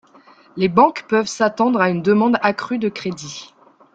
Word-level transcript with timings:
Les 0.57 0.67
banques 0.67 1.05
peuvent 1.07 1.27
s'attendre 1.27 1.79
à 1.79 1.91
une 1.91 2.01
demande 2.01 2.39
accrue 2.41 2.79
de 2.79 2.89
crédit. 2.89 3.53